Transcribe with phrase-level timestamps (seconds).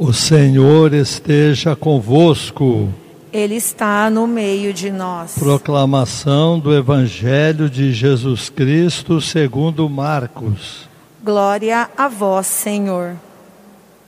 [0.00, 2.88] O Senhor esteja convosco.
[3.32, 5.34] Ele está no meio de nós.
[5.36, 10.88] Proclamação do Evangelho de Jesus Cristo segundo Marcos.
[11.20, 13.16] Glória a vós, Senhor.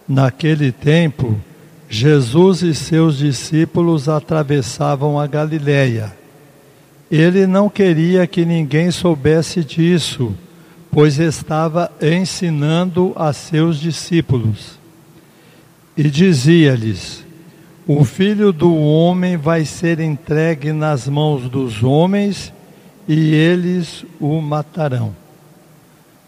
[0.06, 1.36] Naquele tempo,
[1.88, 6.16] Jesus e seus discípulos atravessavam a Galileia.
[7.10, 10.36] Ele não queria que ninguém soubesse disso,
[10.88, 14.78] pois estava ensinando a seus discípulos.
[16.02, 17.22] E dizia-lhes:
[17.86, 22.54] O filho do homem vai ser entregue nas mãos dos homens
[23.06, 25.14] e eles o matarão.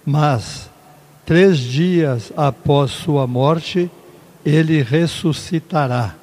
[0.05, 0.69] Mas,
[1.25, 3.91] três dias após sua morte,
[4.45, 6.17] ele ressuscitará.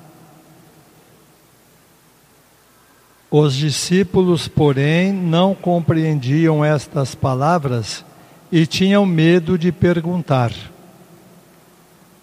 [3.31, 8.05] Os discípulos, porém, não compreendiam estas palavras
[8.51, 10.51] e tinham medo de perguntar.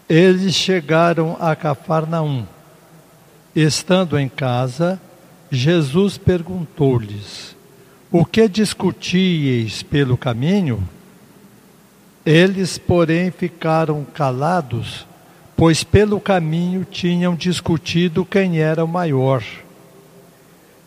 [0.08, 2.46] Eles chegaram a Cafarnaum.
[3.54, 5.00] Estando em casa,
[5.50, 7.56] Jesus perguntou-lhes:
[8.10, 10.86] O que discutíeis pelo caminho?
[12.24, 15.06] Eles, porém, ficaram calados
[15.56, 19.42] pois pelo caminho tinham discutido quem era o maior.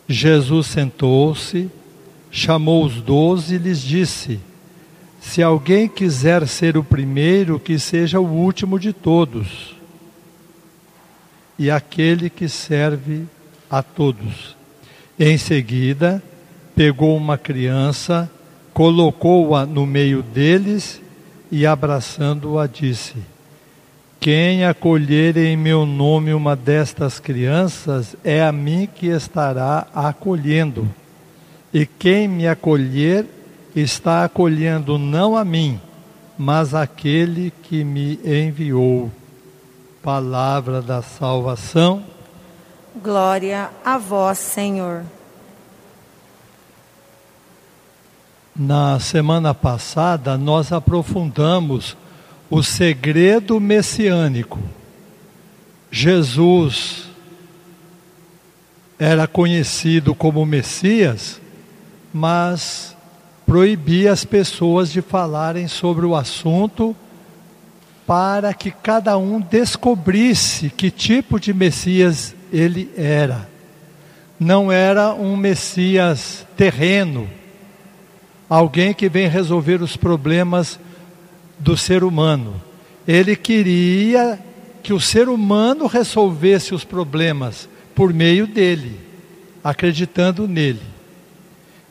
[0.08, 1.68] Jesus sentou-se,
[2.30, 4.38] chamou os doze e lhes disse:
[5.20, 9.76] Se alguém quiser ser o primeiro, que seja o último de todos,
[11.58, 13.24] e aquele que serve
[13.70, 14.56] a todos.
[15.18, 16.22] Em seguida,
[16.74, 18.30] pegou uma criança,
[18.72, 21.00] colocou-a no meio deles
[21.52, 23.16] e, abraçando-a, disse:
[24.20, 30.86] quem acolher em meu nome uma destas crianças, é a mim que estará acolhendo.
[31.72, 33.24] E quem me acolher,
[33.74, 35.80] está acolhendo não a mim,
[36.36, 39.10] mas aquele que me enviou.
[40.02, 42.02] Palavra da salvação.
[43.02, 45.04] Glória a vós, Senhor.
[48.56, 51.96] Na semana passada, nós aprofundamos
[52.50, 54.58] o segredo messiânico.
[55.90, 57.08] Jesus
[58.98, 61.40] era conhecido como Messias,
[62.12, 62.94] mas
[63.50, 66.94] proibia as pessoas de falarem sobre o assunto
[68.06, 73.48] para que cada um descobrisse que tipo de Messias ele era.
[74.38, 77.28] Não era um Messias terreno,
[78.48, 80.78] alguém que vem resolver os problemas
[81.58, 82.54] do ser humano.
[83.04, 84.38] Ele queria
[84.80, 88.96] que o ser humano resolvesse os problemas por meio dele,
[89.64, 90.99] acreditando nele.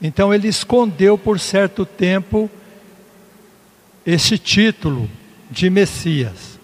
[0.02, 2.50] Então ele escondeu por certo tempo
[4.06, 5.10] esse título
[5.52, 6.58] de Messias.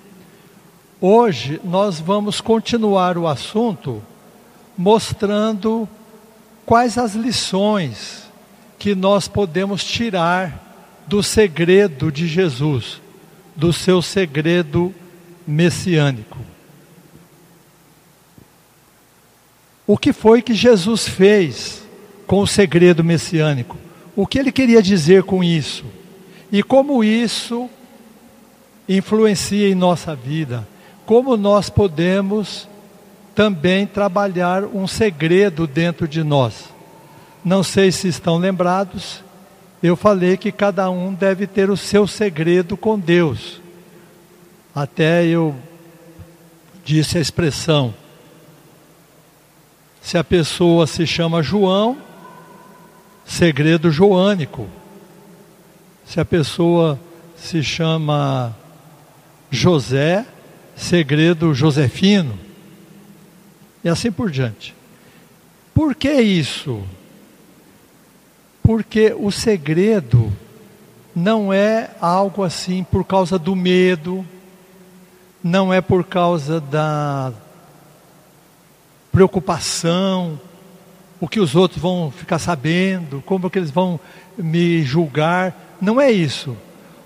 [1.01, 4.01] Hoje nós vamos continuar o assunto
[4.77, 5.87] mostrando
[6.65, 8.23] quais as lições
[8.79, 13.01] que nós podemos tirar do segredo de Jesus,
[13.55, 14.93] do seu segredo
[15.45, 16.39] messiânico.
[19.85, 21.84] O que foi que Jesus fez
[22.25, 23.77] com o segredo messiânico?
[24.15, 25.85] O que ele queria dizer com isso?
[26.51, 27.69] E como isso
[28.87, 30.67] influencia em nossa vida?
[31.05, 32.67] Como nós podemos
[33.33, 36.69] também trabalhar um segredo dentro de nós?
[37.43, 39.23] Não sei se estão lembrados,
[39.83, 43.61] eu falei que cada um deve ter o seu segredo com Deus.
[44.73, 45.55] Até eu
[46.83, 47.93] disse a expressão:
[50.01, 51.97] se a pessoa se chama João,
[53.25, 54.67] segredo joânico.
[56.05, 56.99] Se a pessoa
[57.35, 58.55] se chama
[59.49, 60.25] José,
[60.75, 62.37] segredo josefino.
[63.83, 64.75] E assim por diante.
[65.73, 66.83] Por que isso?
[68.63, 70.31] Porque o segredo
[71.15, 74.25] não é algo assim por causa do medo,
[75.43, 77.31] não é por causa da
[79.11, 80.39] preocupação,
[81.19, 83.99] o que os outros vão ficar sabendo, como que eles vão
[84.37, 85.77] me julgar.
[85.81, 86.55] Não é isso.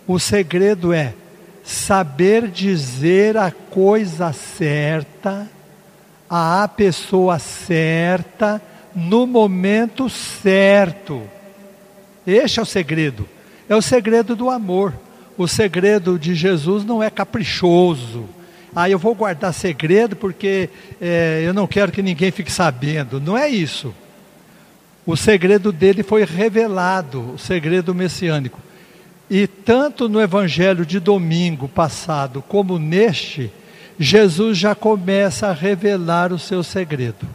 [0.07, 1.13] O segredo é
[1.63, 5.47] saber dizer a coisa certa,
[6.29, 8.61] à pessoa certa,
[8.95, 11.21] no momento certo.
[12.25, 13.27] Este é o segredo.
[13.67, 14.93] É o segredo do amor.
[15.37, 18.25] O segredo de Jesus não é caprichoso.
[18.75, 20.69] Ah, eu vou guardar segredo porque
[21.01, 23.19] é, eu não quero que ninguém fique sabendo.
[23.19, 23.93] Não é isso.
[25.09, 28.59] O segredo dele foi revelado, o segredo messiânico.
[29.27, 33.51] E tanto no evangelho de domingo passado como neste,
[33.97, 37.27] Jesus já começa a revelar o seu segredo.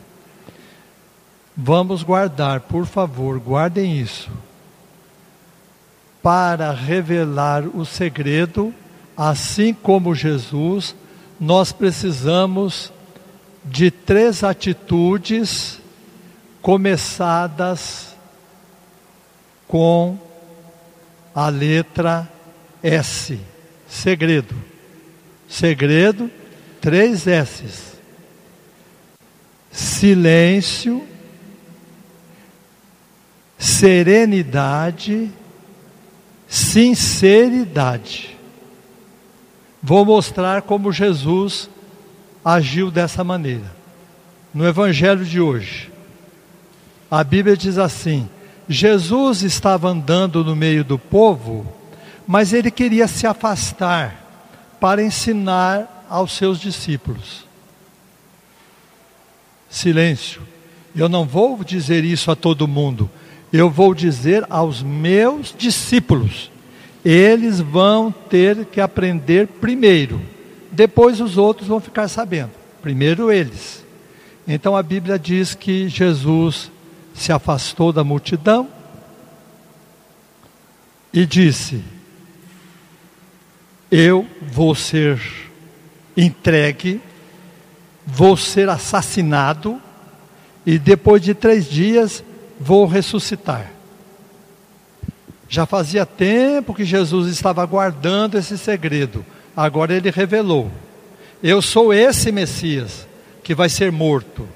[1.56, 4.30] Vamos guardar, por favor, guardem isso.
[6.22, 8.72] Para revelar o segredo,
[9.16, 10.94] assim como Jesus,
[11.40, 12.92] nós precisamos
[13.64, 15.82] de três atitudes
[16.64, 18.16] começadas
[19.68, 20.18] com
[21.34, 22.26] a letra
[22.82, 23.38] S.
[23.86, 24.54] Segredo.
[25.46, 26.30] Segredo,
[26.80, 27.98] três S's.
[29.70, 31.06] Silêncio,
[33.58, 35.30] serenidade,
[36.48, 38.38] sinceridade.
[39.82, 41.68] Vou mostrar como Jesus
[42.42, 43.70] agiu dessa maneira.
[44.54, 45.92] No Evangelho de hoje,
[47.18, 48.28] a Bíblia diz assim:
[48.68, 51.64] Jesus estava andando no meio do povo,
[52.26, 57.46] mas ele queria se afastar para ensinar aos seus discípulos.
[59.70, 60.42] Silêncio.
[60.94, 63.08] Eu não vou dizer isso a todo mundo,
[63.52, 66.50] eu vou dizer aos meus discípulos.
[67.04, 70.20] Eles vão ter que aprender primeiro,
[70.72, 72.52] depois os outros vão ficar sabendo.
[72.82, 73.84] Primeiro eles.
[74.48, 76.70] Então a Bíblia diz que Jesus
[77.14, 78.68] se afastou da multidão
[81.12, 81.82] e disse:
[83.90, 85.20] Eu vou ser
[86.16, 87.00] entregue,
[88.04, 89.80] vou ser assassinado,
[90.66, 92.22] e depois de três dias
[92.58, 93.70] vou ressuscitar.
[95.48, 99.24] Já fazia tempo que Jesus estava guardando esse segredo,
[99.56, 100.68] agora ele revelou:
[101.40, 103.06] Eu sou esse Messias
[103.44, 104.48] que vai ser morto.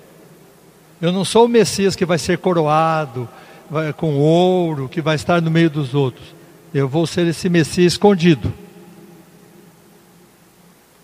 [1.00, 3.28] Eu não sou o Messias que vai ser coroado
[3.70, 6.34] vai, com ouro, que vai estar no meio dos outros.
[6.74, 8.52] Eu vou ser esse Messias escondido.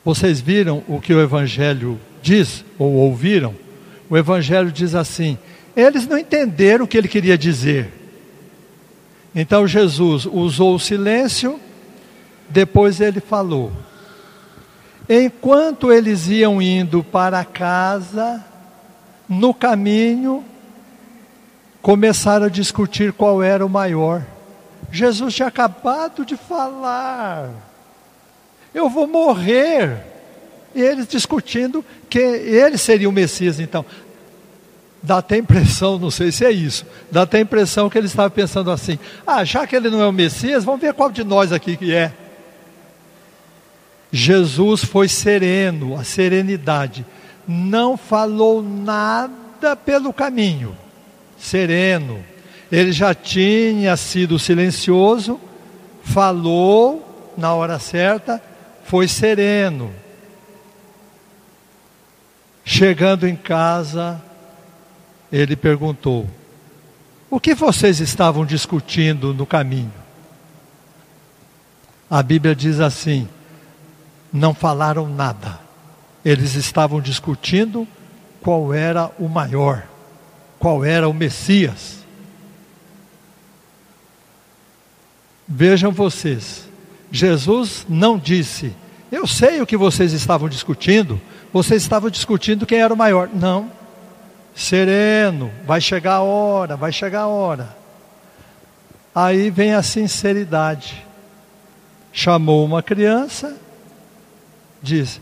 [0.04, 3.54] Vocês viram o que o Evangelho diz, ou ouviram?
[4.10, 5.38] O Evangelho diz assim:
[5.76, 7.90] eles não entenderam o que ele queria dizer.
[9.34, 11.58] Então Jesus usou o silêncio,
[12.48, 13.72] depois ele falou.
[15.08, 18.44] Enquanto eles iam indo para casa,
[19.28, 20.44] no caminho,
[21.80, 24.24] começaram a discutir qual era o maior.
[24.90, 27.50] Jesus tinha acabado de falar:
[28.74, 30.12] Eu vou morrer.
[30.74, 33.84] E eles discutindo que ele seria o Messias, então.
[35.02, 38.70] Dá até impressão, não sei se é isso, dá até impressão que ele estava pensando
[38.70, 41.76] assim: ah, já que ele não é o Messias, vamos ver qual de nós aqui
[41.76, 42.10] que é.
[44.10, 47.04] Jesus foi sereno, a serenidade
[47.46, 50.76] não falou nada pelo caminho,
[51.38, 52.24] sereno.
[52.70, 55.40] Ele já tinha sido silencioso,
[56.02, 58.42] falou na hora certa,
[58.84, 59.92] foi sereno.
[62.64, 64.22] Chegando em casa,
[65.30, 66.28] ele perguntou:
[67.30, 69.92] O que vocês estavam discutindo no caminho?
[72.08, 73.28] A Bíblia diz assim:
[74.32, 75.63] Não falaram nada.
[76.24, 77.86] Eles estavam discutindo
[78.40, 79.86] qual era o maior,
[80.58, 82.04] qual era o Messias.
[85.46, 86.68] Vejam vocês,
[87.12, 88.72] Jesus não disse,
[89.12, 91.20] eu sei o que vocês estavam discutindo,
[91.52, 93.28] vocês estavam discutindo quem era o maior.
[93.32, 93.70] Não,
[94.54, 97.76] sereno, vai chegar a hora, vai chegar a hora.
[99.14, 101.06] Aí vem a sinceridade.
[102.12, 103.56] Chamou uma criança,
[104.82, 105.20] diz: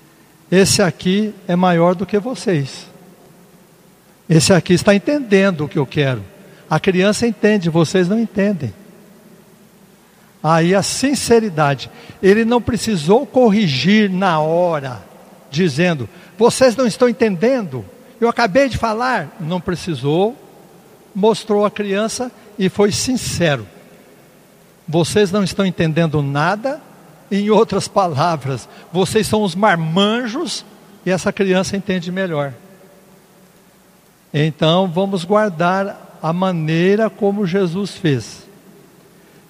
[0.52, 2.86] esse aqui é maior do que vocês.
[4.28, 6.22] Esse aqui está entendendo o que eu quero.
[6.68, 8.74] A criança entende, vocês não entendem.
[10.42, 11.90] Aí a sinceridade.
[12.22, 15.02] Ele não precisou corrigir na hora,
[15.50, 16.06] dizendo:
[16.36, 17.82] vocês não estão entendendo.
[18.20, 19.34] Eu acabei de falar.
[19.40, 20.36] Não precisou.
[21.14, 23.66] Mostrou a criança e foi sincero.
[24.86, 26.78] Vocês não estão entendendo nada
[27.32, 30.66] em outras palavras, vocês são os marmanjos
[31.06, 32.52] e essa criança entende melhor.
[34.34, 38.46] Então vamos guardar a maneira como Jesus fez: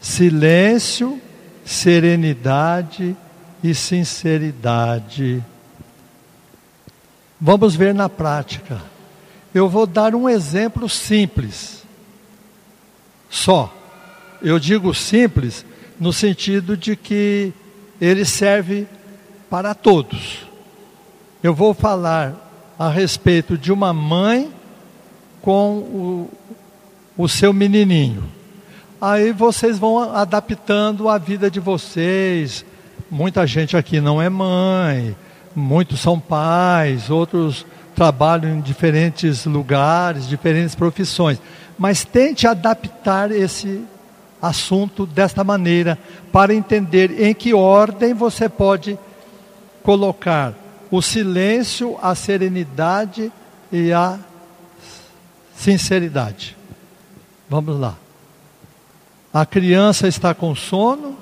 [0.00, 1.20] silêncio,
[1.64, 3.16] serenidade
[3.64, 5.42] e sinceridade.
[7.40, 8.80] Vamos ver na prática.
[9.52, 11.82] Eu vou dar um exemplo simples.
[13.28, 13.76] Só.
[14.40, 15.66] Eu digo simples
[15.98, 17.52] no sentido de que
[18.04, 18.88] ele serve
[19.48, 20.40] para todos.
[21.40, 22.34] Eu vou falar
[22.76, 24.50] a respeito de uma mãe
[25.40, 26.30] com o,
[27.16, 28.24] o seu menininho.
[29.00, 32.64] Aí vocês vão adaptando a vida de vocês.
[33.08, 35.14] Muita gente aqui não é mãe,
[35.54, 41.40] muitos são pais, outros trabalham em diferentes lugares, diferentes profissões.
[41.78, 43.84] Mas tente adaptar esse
[44.42, 45.96] assunto desta maneira,
[46.32, 48.98] para entender em que ordem você pode
[49.84, 50.52] colocar
[50.90, 53.32] o silêncio, a serenidade
[53.70, 54.18] e a
[55.54, 56.56] sinceridade.
[57.48, 57.96] Vamos lá.
[59.32, 61.16] A criança está com sono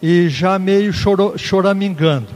[0.00, 2.28] e já meio choramingando.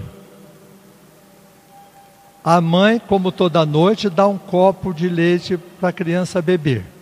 [2.43, 6.96] A mãe, como toda noite, dá um copo de leite para a criança beber.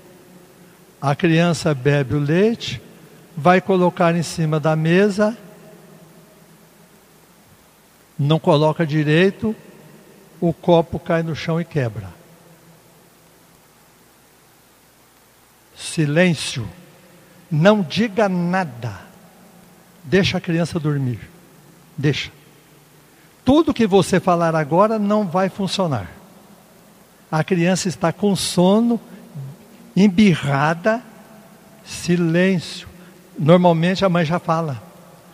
[1.04, 2.80] A criança bebe o leite,
[3.36, 5.36] vai colocar em cima da mesa,
[8.18, 9.54] não coloca direito,
[10.40, 12.08] o copo cai no chão e quebra.
[15.76, 16.66] Silêncio.
[17.50, 19.02] Não diga nada.
[20.04, 21.20] Deixa a criança dormir.
[21.98, 22.32] Deixa.
[23.44, 26.10] Tudo que você falar agora não vai funcionar.
[27.30, 28.98] A criança está com sono,
[29.96, 31.02] embirrada,
[31.84, 32.88] silêncio.
[33.38, 34.82] Normalmente a mãe já fala.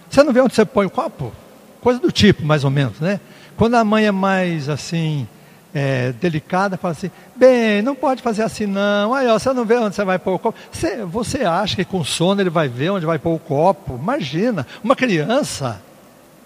[0.08, 1.32] Você não vê onde você põe o copo?
[1.80, 3.20] Coisa do tipo, mais ou menos, né?
[3.56, 5.26] Quando a mãe é mais assim,
[5.74, 9.14] é, delicada, fala assim: bem, não pode fazer assim não.
[9.14, 10.58] Aí, ó, você não vê onde você vai pôr o copo.
[10.72, 13.98] Você, você acha que com sono ele vai ver onde vai pôr o copo?
[14.00, 15.80] Imagina, uma criança.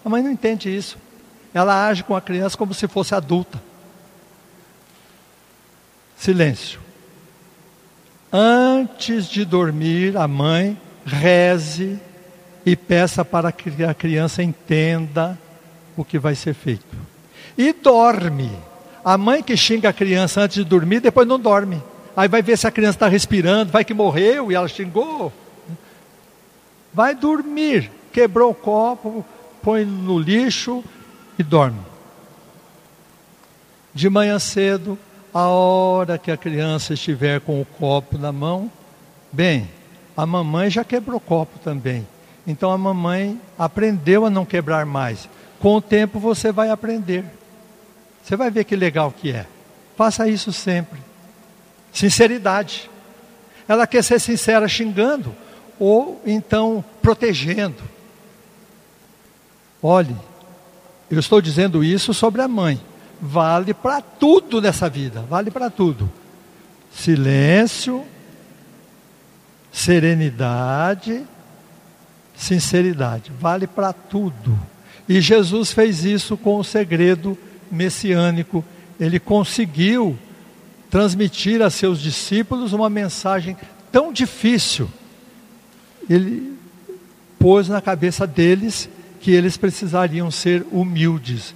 [0.04, 0.99] A mãe não entende isso.
[1.52, 3.62] Ela age com a criança como se fosse adulta.
[6.16, 6.84] Silêncio.
[8.37, 10.76] Antes de dormir, a mãe
[11.07, 12.00] reze
[12.67, 15.38] e peça para que a criança entenda
[15.97, 16.97] o que vai ser feito.
[17.57, 18.50] E dorme.
[19.05, 21.81] A mãe que xinga a criança antes de dormir, depois não dorme.
[22.17, 25.33] Aí vai ver se a criança está respirando, vai que morreu e ela xingou.
[26.93, 27.88] Vai dormir.
[28.12, 29.25] Quebrou o copo,
[29.62, 30.83] põe no lixo
[31.38, 31.79] e dorme.
[33.95, 34.99] De manhã cedo,
[35.35, 38.71] a hora que a criança estiver com o copo na mão,
[39.33, 39.69] bem,
[40.17, 42.07] a mamãe já quebrou o copo também.
[42.47, 45.29] Então a mamãe aprendeu a não quebrar mais.
[45.59, 47.25] Com o tempo você vai aprender.
[48.23, 49.45] Você vai ver que legal que é.
[49.97, 51.00] Faça isso sempre.
[51.93, 52.88] Sinceridade.
[53.67, 55.35] Ela quer ser sincera xingando
[55.81, 57.83] ou então protegendo.
[59.83, 60.14] Olhe,
[61.11, 62.81] eu estou dizendo isso sobre a mãe
[63.21, 66.11] vale para tudo nessa vida, vale para tudo.
[66.92, 68.04] Silêncio,
[69.73, 71.25] serenidade,
[72.37, 74.59] sinceridade, vale para tudo.
[75.09, 77.37] E Jesus fez isso com o segredo
[77.71, 78.64] messiânico.
[78.99, 80.16] Ele conseguiu
[80.90, 83.56] transmitir a seus discípulos uma mensagem
[83.90, 84.88] tão difícil.
[86.09, 86.56] Ele
[87.38, 88.88] pôs na cabeça deles
[89.21, 91.54] que eles precisariam ser humildes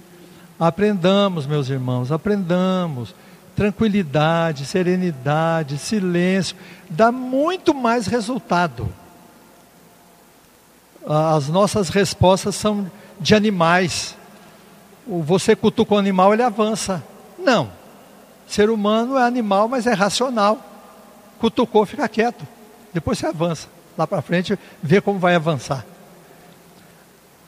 [0.59, 3.15] Aprendamos, meus irmãos, aprendamos.
[3.55, 6.55] Tranquilidade, serenidade, silêncio,
[6.89, 8.87] dá muito mais resultado.
[11.05, 12.89] As nossas respostas são
[13.19, 14.15] de animais.
[15.07, 17.03] Você cutuca o animal, ele avança.
[17.37, 17.71] Não.
[18.47, 20.59] Ser humano é animal, mas é racional.
[21.39, 22.45] Cutucou, fica quieto.
[22.93, 23.67] Depois você avança.
[23.97, 25.85] Lá para frente, vê como vai avançar.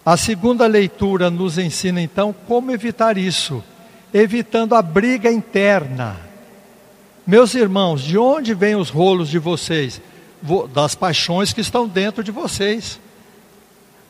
[0.06, 3.64] A segunda leitura nos ensina então como evitar isso,
[4.12, 6.20] evitando a briga interna.
[7.26, 10.02] Meus irmãos, de onde vêm os rolos de vocês?
[10.74, 13.00] Das paixões que estão dentro de vocês.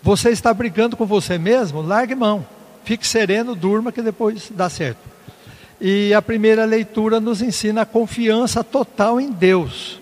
[0.02, 1.82] Você está brigando com você mesmo?
[1.82, 2.46] Largue mão.
[2.86, 5.02] Fique sereno, durma que depois dá certo.
[5.80, 10.00] E a primeira leitura nos ensina a confiança total em Deus.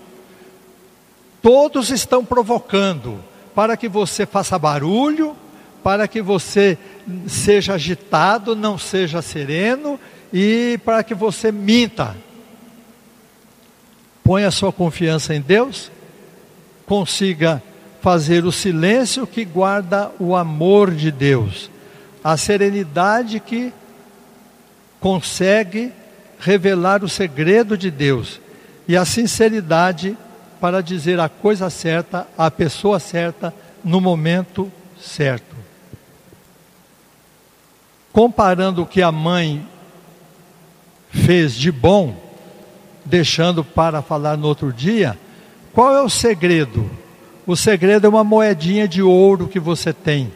[1.42, 3.20] Todos estão provocando
[3.56, 5.36] para que você faça barulho,
[5.84, 6.78] para que você
[7.28, 10.00] seja agitado, não seja sereno
[10.32, 12.16] e para que você minta.
[14.24, 15.92] Põe a sua confiança em Deus,
[16.86, 17.64] consiga
[18.02, 21.70] fazer o silêncio que guarda o amor de Deus,
[22.24, 23.74] a serenidade que
[25.00, 25.92] consegue
[26.40, 28.40] revelar o segredo de Deus
[28.88, 30.18] e a sinceridade
[30.60, 35.69] para dizer a coisa certa, à pessoa certa, no momento certo
[38.12, 39.66] comparando o que a mãe
[41.10, 42.16] fez de bom,
[43.06, 45.18] deixando para falar no outro dia,
[45.74, 46.90] qual é o segredo?
[47.46, 50.32] O segredo é uma moedinha de ouro que você tem.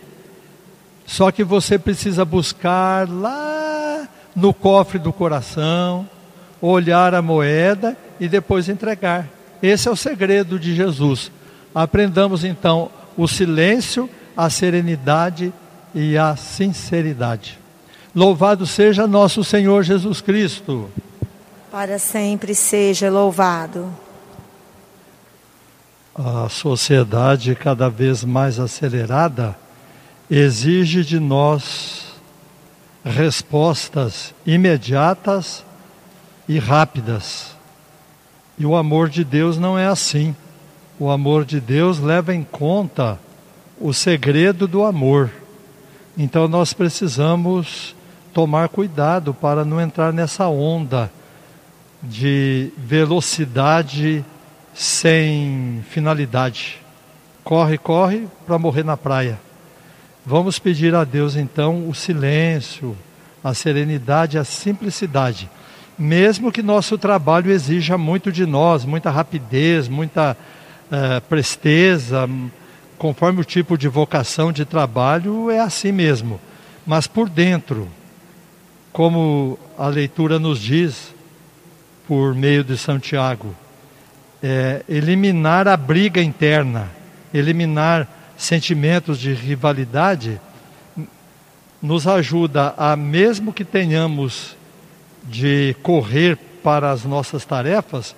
[1.06, 6.10] Só que você precisa buscar lá no cofre do coração,
[6.62, 9.28] olhar a moeda e depois entregar.
[9.62, 11.32] Esse é o segredo de Jesus.
[11.76, 15.54] Aprendamos então o silêncio, a serenidade
[15.94, 17.63] e a sinceridade.
[18.16, 20.88] Louvado seja nosso Senhor Jesus Cristo.
[21.72, 23.92] Para sempre seja louvado.
[26.14, 29.58] A sociedade cada vez mais acelerada
[30.30, 32.14] exige de nós
[33.04, 35.66] respostas imediatas
[36.48, 37.56] e rápidas.
[38.60, 40.36] E o amor de Deus não é assim.
[41.00, 43.20] O amor de Deus leva em conta
[43.82, 45.32] o segredo do amor.
[46.16, 47.96] Então nós precisamos
[48.34, 51.12] tomar cuidado para não entrar nessa onda
[52.02, 54.26] de velocidade
[54.74, 56.82] sem finalidade.
[57.44, 59.40] Corre, corre para morrer na praia.
[60.26, 62.98] Vamos pedir a Deus então o silêncio,
[63.44, 65.50] a serenidade, a simplicidade.
[65.98, 70.36] Mesmo que nosso trabalho exija muito de nós, muita rapidez, muita
[70.92, 72.28] uh, presteza,
[72.98, 76.40] conforme o tipo de vocação de trabalho, é assim mesmo.
[76.86, 77.88] Mas por dentro,
[78.94, 81.14] como a leitura nos diz,
[82.08, 83.56] por meio de Santiago,
[84.42, 86.92] é, eliminar a briga interna,
[87.34, 88.08] eliminar
[88.38, 90.40] sentimentos de rivalidade,
[91.82, 94.56] nos ajuda a, mesmo que tenhamos
[95.24, 98.16] de correr para as nossas tarefas,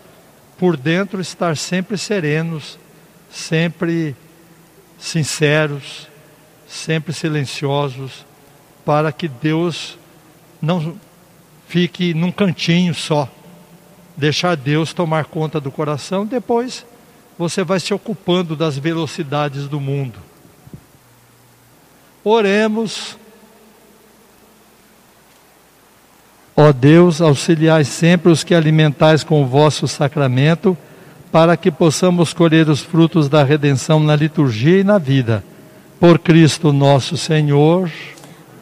[0.58, 2.78] por dentro estar sempre serenos,
[3.30, 4.16] sempre
[4.98, 6.08] sinceros,
[6.68, 8.26] sempre silenciosos,
[8.84, 9.98] para que Deus
[10.62, 10.96] não
[11.68, 13.30] fique num cantinho só.
[14.18, 16.86] Deixar Deus tomar conta do coração, depois
[17.38, 20.20] você vai se ocupando das velocidades do mundo.
[22.24, 23.18] Oremos.
[26.56, 30.78] Ó Deus, auxiliai sempre os que alimentais com o vosso sacramento,
[31.32, 35.44] para que possamos colher os frutos da redenção na liturgia e na vida.
[36.00, 37.92] Por Cristo nosso Senhor.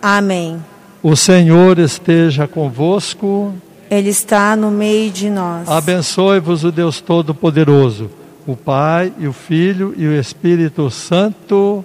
[0.01, 0.59] Amém.
[1.03, 3.53] O Senhor esteja convosco.
[3.91, 5.67] Ele está no meio de nós.
[5.67, 8.09] Abençoe-vos o Deus Todo-Poderoso,
[8.47, 11.83] o Pai e o Filho e o Espírito Santo.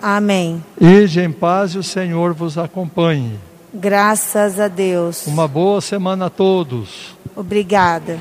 [0.00, 0.64] Amém.
[0.80, 3.38] Ide em paz e o Senhor vos acompanhe.
[3.74, 5.26] Graças a Deus.
[5.26, 7.14] Uma boa semana a todos.
[7.36, 8.18] Obrigada.